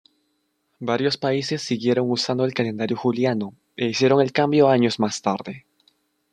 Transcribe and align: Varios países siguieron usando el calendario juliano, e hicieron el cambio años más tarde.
Varios 0.79 1.15
países 1.19 1.61
siguieron 1.61 2.09
usando 2.09 2.43
el 2.43 2.55
calendario 2.55 2.97
juliano, 2.97 3.53
e 3.75 3.85
hicieron 3.85 4.19
el 4.19 4.31
cambio 4.31 4.67
años 4.67 4.99
más 4.99 5.21
tarde. 5.21 5.67